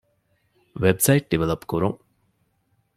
ވެބްސައިޓް 0.81 1.27
ޑިވެލޮޕް 1.29 1.65
ކުރުން 1.71 1.97